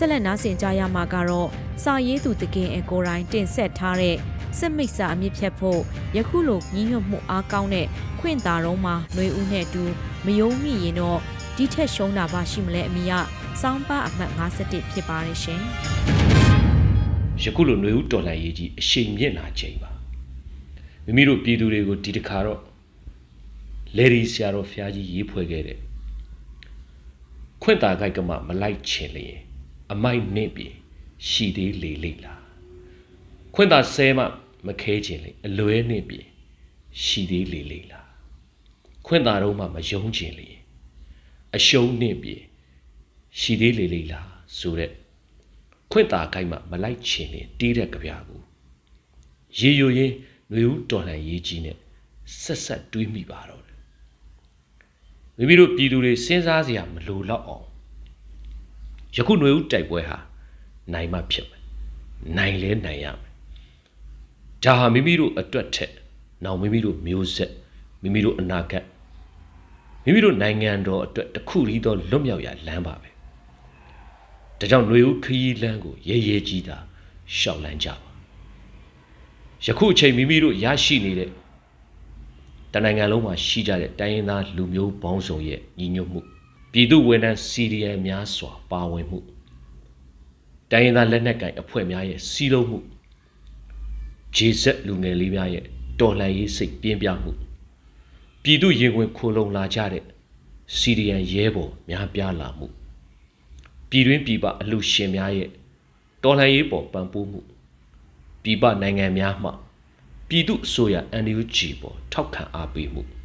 [0.00, 1.48] ဆက်လက်နားဆင်ကြရမှာကတော့
[1.82, 4.16] စာရေးသူတကင်အကိုတိုင်းတင်ဆက်ထားတဲ့
[4.58, 5.80] စစ်မိတ်စာအမြင့်ဖြတ်ဖို့
[6.16, 7.86] ယခုလိုညှိညွတ်မှုအားကောင်းတဲ့
[8.20, 9.84] ခွင့်သာတော့မှာနှွေဦးနဲ့တူ
[10.26, 11.18] မယုံမိရင်တော့
[11.56, 13.12] ဒီထက်ရှုံးတာပါရှိမလဲအမိရ
[13.60, 15.60] စောင်းပါအမှတ်57ဖြစ်ပါတယ်ရှင်
[17.42, 19.90] ယခုလိုနှွေဦးတော်လှန်ရေးကြီးအရှိန်မြင့်လာချိန်ပါ
[21.04, 22.60] မိမိတို့ပြည်သူတွေကိုဒီတခါတော့
[23.96, 25.78] လေရီဆရာတော်ဖျားကြီးရေးဖွဲ့ခဲ့တဲ့
[27.62, 29.47] ခွင့်သာခိုက်ကမှမလိုက်ချင်လျင်
[29.92, 30.66] အမိုက်နှင့်ပြီ
[31.28, 32.42] ရှိသေးလေလိမ့်လား
[33.54, 34.24] ခွင့်သာဆဲမှ
[34.66, 36.20] မခဲခြင်းလေအလွဲနှင့်ပြီ
[37.04, 38.08] ရှိသေးလေလိမ့်လား
[39.06, 40.48] ခွင့်သာတော့မှမယုံခြင်းလေ
[41.56, 42.34] အရှုံးနှင့်ပြီ
[43.40, 44.92] ရှိသေးလေလိမ့်လားဆိုတဲ့
[45.90, 48.40] ခွင့်သာကိုက်မှမလိုက်ချင်လေတီးတဲ့ကြပြာကို
[49.58, 50.14] ရေယိုရင်း
[50.52, 51.76] ຫນွေဦးတော်လှန်ရေးကြီးနဲ့
[52.42, 53.78] ဆက်ဆက်တွေးမိပါတော့တယ်
[55.36, 57.67] မိမိတို့ပြည်သူတွေစဉ်းစားစရာမလိုတော့အောင်
[59.15, 60.17] ယခုຫນွေဦးတိုက်ပွဲဟာ
[60.93, 61.61] နိုင်မှဖြစ်မယ်
[62.37, 63.33] နိုင်လဲနိုင်ရမယ်
[64.63, 65.91] ဒါဟာမိမိတို့အတွက်ထက်
[66.43, 67.51] နောက်မိမိတို့မျိုးဆက်
[68.01, 68.85] မိမိတို့အနာဂတ်
[70.03, 73.09] မိမိတို့နိုင်ငံတော်အတွက်တခုတည်းသောလွတ်မြောက်ရာလမ်းပါပဲ
[74.59, 76.77] ဒါကြောင့်ຫນွေဦးခရီးလမ်းကိုရဲရဲကြီးတာ
[77.37, 78.09] ရှောက်လန်းကြပါ
[79.65, 81.29] ယခုအချိန်မိမိတို့ရရှိနေတဲ့
[82.73, 86.21] တနိုင်ငံလုံးမှာရှိကြတဲ့တိုင်းရင်းသားလူမျိုးပေါင်းစုံရဲ့ညီညွတ်မှု
[86.72, 89.18] ပြည်သူဝန်ထမ်းစီရီယံများစွာပါဝင်မှု
[90.70, 92.78] တိုင်းရင်းသားလက်နက်ကိုင်အဖွဲ့များရဲ့စီးလုံးမှု
[94.36, 95.64] ဂျေဆက်လူငယ်လေးများရဲ့
[96.00, 97.32] တော်လှန်ရေးစိတ်ပြင်းပြမှု
[98.42, 100.04] ပြည်သူရင်ဝင်ခိုလုံလာကြတဲ့
[100.76, 102.66] စီရီယံရဲဘော်များပြားလာမှု
[103.90, 105.50] ပြည်တွင်းပြည်ပအလူရှင်များရဲ့
[106.22, 107.40] တော်လှန်ရေးပေါ်ပံ့ပိုးမှု
[108.42, 109.50] ပြည်ပနိုင်ငံများမှ
[110.28, 113.17] ပြည်သူအစိုးရ NUG ပေါ်ထောက်ခံအားပေးမှု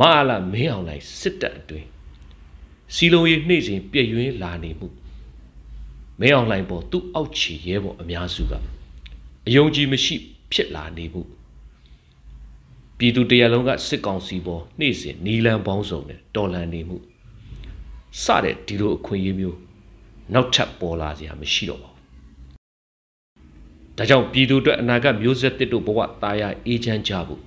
[0.00, 1.88] မအားလာမင်းအောင်လိုက်စစ်တပ်အတွင်း
[2.94, 4.88] စီလုံးရေးနှိမ့်စဉ်ပြည့်ရွင်းလာနေမှု
[6.20, 8.52] မင်းအောင်လှိုင်ပေါ်သူ့အောက်ခြေရဲဘော်အများစုက
[9.46, 10.16] အယုံကြည်မရှိ
[10.52, 11.22] ဖြစ်လာနေမှု
[12.98, 16.96] ပြည်သူတရလုံးကစစ်ကောင်စီပေါ်နှိမ့်စဉ်နီလန်ပေါင်းစုံနဲ့တော်လန်နေမှု
[18.22, 19.58] စတဲ့ဒီလိုအခွင့်အရေးမျိုး
[20.34, 22.02] နောက်ထပ်ပေါ်လာစရာမရှိတော့ပါဘူး။
[23.96, 27.45] ဒါကြောင့်ပြည်သူအတွက်အနာဂတ်မျိုးဆက်တစ်တို့ဘဝတာယာအေးချမ်းကြဖို့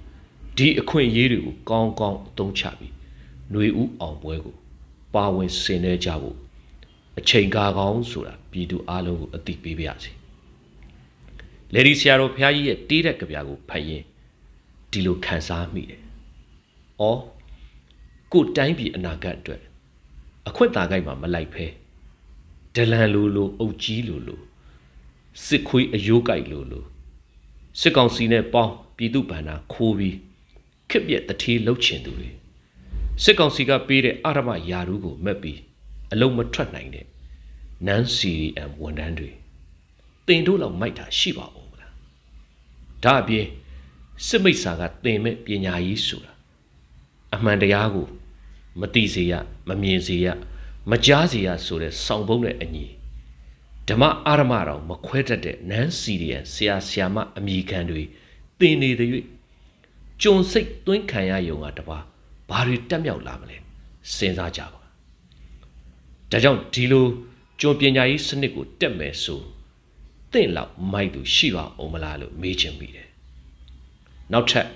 [0.59, 2.93] ဒီအခွင့်အရေးတွေကိုကောင်းကောင်းအသုံးချပြီး
[3.51, 4.55] ຫນွေဦးအောင်ပွဲကို
[5.13, 6.37] ပါဝင်ဆင်နွှဲကြဖို့
[7.19, 10.11] အချိန်ကာကောင်းဆိုတာပြည်သူအလုံးကိုအသိပေးပါရစေ။
[11.73, 14.03] လေဒီဆရာတော်ဘုရားကြီးရဲ့တေးတဲ့ကြပြာကိုဖတ်ရင်
[14.91, 16.01] ဒီလိုခံစားမိတယ်။
[16.99, 17.21] အော်
[18.33, 19.61] ကိုတိုင်းပြည်အနာဂတ်အတွက်
[20.47, 21.65] အခွင့်အာဏာကိုက်မှာမလိုက်ဖဲ
[22.75, 24.41] ဒလန်လိုလိုအုပ်ကြီးလိုလို
[25.45, 26.85] စစ်ခွေးအယိုးကိုက်လိုလို
[27.79, 30.17] စစ်ကောင်စီနဲ့ပေါင်းပြည်သူဗန္နာခိုးပြီး
[30.89, 32.29] ခစ်ပြက်တထေးလှုပ်ချင်သူတွေ
[33.23, 35.59] စစ်ကောင်စီကပေးတဲ့အာရမယာရုကိုမက်ပြီး
[36.11, 37.05] အလုံးမထွက်နိုင်တဲ့
[37.85, 39.29] နန်းစီရီအမ်ဝန်တန်းတွေ
[40.27, 41.93] တင်တို့လောက်မိုက်တာရှိပါဦးမလား
[43.03, 43.45] ဒါအပြင်
[44.27, 46.33] စစ်မိတ်ဆာကတင်မဲ့ပညာရေးဆိုတာ
[47.35, 48.07] အမှန်တရားကို
[48.79, 49.33] မတိစေရ
[49.67, 50.27] မမြင်စေရ
[50.89, 52.85] မကြားစေရဆိုတဲ့စောင့်ပုံးတဲ့အညီ
[53.87, 58.03] ဓမ္မအာရမတော်မခွဲတတ်တဲ့နန်းစီရီယန်ဆရာဆရာမအမိခံတွေ
[58.59, 59.09] သင်နေတဲ့၍
[60.23, 61.97] ကြုံစိတ်သွင်းခံရယုံကတပါ
[62.49, 63.57] ဘာတွေတက်မြောက်လာမလဲ
[64.15, 64.81] စဉ်းစားကြပါ
[66.31, 67.05] ဒါကြောင့်ဒီလို
[67.61, 69.41] ကြုံပညာရေးစနစ်ကိုတက်မယ်ဆို
[70.31, 73.07] သင်လောက်မိုက်သူရှိပါအောင်မလားလို့မေးချင်မိတယ်
[74.31, 74.67] နောက်ထပ်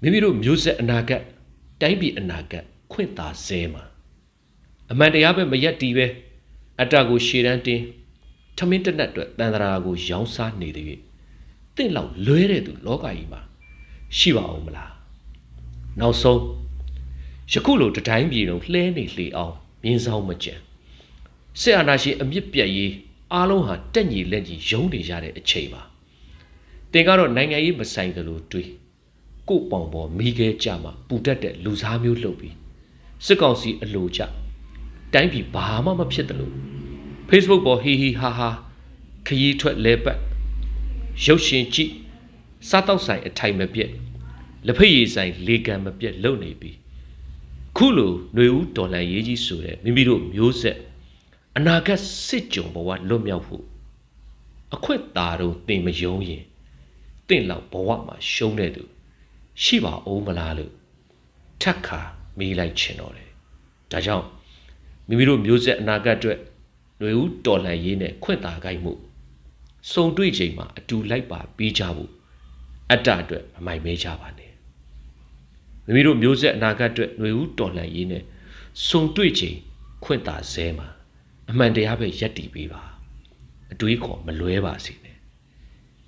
[0.00, 1.22] မိမိတို့မျိုးဆက်အနာဂတ်
[1.80, 3.84] တိုင်းပြည်အနာဂတ်ခွင့်သာစဲမှာ
[4.90, 6.06] အမှန်တရားပဲမရက်တီးပဲ
[6.80, 7.84] အတ္တကိုရှေ့တန်းတင်း
[8.56, 11.00] ထမင်းတက်နက်အတွက်တန်တရာကိုရောင်းစားနေသည်
[11.76, 13.40] တင့်လောက်လွဲတဲ့သူလောကကြီးမှာ
[14.18, 14.92] ရှိပါအောင်မလား
[16.00, 16.40] နောက်ဆုံး
[17.52, 20.54] ယခုလိုတတိုင်းပြည်လုံးလှဲနေလှေအောင်မြင်းဆောင်မကြံ
[21.60, 22.92] စစ်အာဏာရှင်အမြင့်ပြတ်ရေး
[23.32, 25.82] အားလုံးဟာတက်ညီလက်ညီယုံနေကြတဲ့အချိန်ပါ
[26.92, 28.70] တင်ကတော့နိုင်ငံရေးမဆိုင်သလိုတွေး
[29.48, 32.54] ကို့ပေါင်ပေါ်မိခဲကြမှာပူတတ်တဲ့လူစားမျိုးလှုပ်ပြီး
[33.26, 34.20] စစ်ကောင်စီအလိုကြ
[35.12, 36.54] တိုင်းပြည်ဘာမှမဖြစ်တယ်လို့
[37.28, 38.48] Facebook ပေါ်ဟီဟီဟာဟာ
[39.26, 40.18] ခရီးထွက်လဲပတ်
[41.24, 41.92] ရုပ်ရှင်ကြည့်
[42.68, 43.90] စားတောက်ဆိုင်အထိုင်မပြက်
[44.65, 46.71] လက်ဖက်ရည်ဆိုင်လေကံမပြက်လုံနေပြီ
[47.77, 50.77] ခုလိုຫນွေဦးဒေါ်လာရေးကြီးဆိုတဲ့မိမိတို့မျိုးဆက်
[51.57, 53.63] အနာဂတ်စစ်ကြုံဘဝလွတ်မြောက်ဖို့
[54.75, 56.43] အခွင့်တာတော့တင်မယုံရင်
[57.27, 58.83] တင့်လောက်ဘဝမှာရှုံးတဲ့သူ
[59.63, 60.73] ရှိပါဦးမလားလို့
[61.61, 61.99] ထက်ခါ
[62.37, 63.29] မေးလိုက်ချင်တော့တယ်
[63.91, 64.25] ဒါကြောင့်
[65.07, 66.39] မိမိတို့မျိုးဆက်အနာဂတ်အတွက်
[66.99, 68.93] ຫນွေဦးတော်လှန်ရေးနဲ့ခွင့်တာကိုက်မှု
[69.91, 72.11] စုံတွေ့ချိန်မှာအတူလိုက်ပါပြီးကြဖို့
[72.91, 74.41] အတ္တအတွက်မမိုက်မဲကြပါနဲ့ ဲ့
[75.85, 78.23] မိမိတို့မျိုးဆက်အနာဂတ်အတွက်ຫນွေဦးတော်လှန်ရေးနဲ့
[78.87, 79.57] စုံတွေ့ချိန်
[80.03, 80.87] ခွင့်တာဆဲမှာ
[81.49, 82.81] အမှန်တရားပဲယက်တည်ပေးပါ
[83.71, 85.17] အတွေးခေါ်မလွဲပါစေနဲ့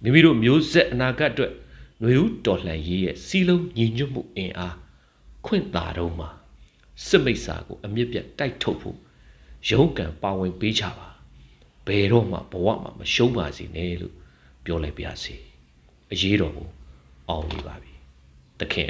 [0.02, 1.54] မိမိတို့မျိုးဆက်အနာဂတ်အတွက်
[2.02, 4.76] ຫນွေဦးတော်လှန်ရေးရဲ့စီးလုံးညီညွတ်မှုအင်အား
[5.46, 6.30] ခွင့်တာတော့မှာ
[7.08, 8.98] စစ်မိတ်စာကိုအမြင့်ပြတ်တိုက်ထုတ်ဖို့
[9.70, 11.08] ရုံးကန်ပါဝင်ပေးကြပါ
[11.88, 14.16] ဘယ်တော့မှဘဝမှာမရှုံးပါစေနဲ့လို့
[14.66, 15.36] ပြောလိုက်ပါစေ
[16.12, 16.70] အရေးတော်ကို
[17.30, 17.94] အောင်နေပါပြီ
[18.60, 18.90] တခင်